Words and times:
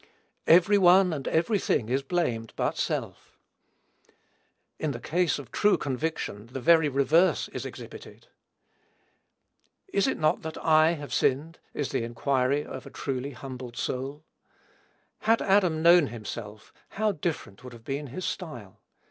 Every 0.47 0.79
one 0.79 1.13
and 1.13 1.27
every 1.27 1.59
thing 1.59 1.87
is 1.87 2.01
blamed 2.01 2.53
but 2.55 2.75
self. 2.75 3.37
In 4.79 4.93
the 4.93 4.99
case 4.99 5.37
of 5.37 5.51
true 5.51 5.77
conviction, 5.77 6.47
the 6.47 6.59
very 6.59 6.89
reverse 6.89 7.49
is 7.49 7.67
exhibited. 7.67 8.25
"Is 9.93 10.07
it 10.07 10.17
not 10.17 10.39
I 10.57 10.93
that 10.95 10.99
have 10.99 11.13
sinned?" 11.13 11.59
is 11.75 11.89
the 11.89 12.03
inquiry 12.03 12.65
of 12.65 12.87
a 12.87 12.89
truly 12.89 13.33
humbled 13.33 13.77
soul. 13.77 14.23
Had 15.19 15.39
Adam 15.39 15.83
known 15.83 16.07
himself, 16.07 16.73
how 16.97 17.11
different 17.11 17.63
would 17.63 17.73
have 17.73 17.83
been 17.85 18.07
his 18.07 18.25
style! 18.25 18.79